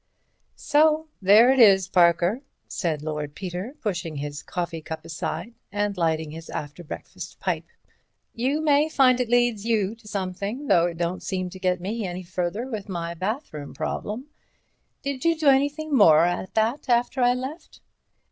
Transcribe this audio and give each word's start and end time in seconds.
IV 0.01 0.53
"—So 0.55 1.07
there 1.21 1.51
it 1.51 1.59
is, 1.59 1.87
Parker," 1.87 2.41
said 2.67 3.03
Lord 3.03 3.35
Peter, 3.35 3.75
pushing 3.83 4.15
his 4.15 4.41
coffee 4.41 4.81
cup 4.81 5.05
aside 5.05 5.53
and 5.71 5.95
lighting 5.95 6.31
his 6.31 6.49
after 6.49 6.83
breakfast 6.83 7.39
pipe; 7.39 7.65
"you 8.33 8.61
may 8.61 8.89
find 8.89 9.19
it 9.19 9.29
leads 9.29 9.63
you 9.63 9.93
to 9.93 10.07
something, 10.07 10.65
though 10.65 10.87
it 10.87 10.97
don't 10.97 11.21
seem 11.21 11.51
to 11.51 11.59
get 11.59 11.79
me 11.79 12.07
any 12.07 12.23
further 12.23 12.65
with 12.65 12.89
my 12.89 13.13
bathroom 13.13 13.75
problem. 13.75 14.25
Did 15.03 15.23
you 15.23 15.37
do 15.37 15.49
anything 15.49 15.93
more 15.95 16.25
at 16.25 16.55
that 16.55 16.89
after 16.89 17.21
I 17.21 17.35
left?" 17.35 17.79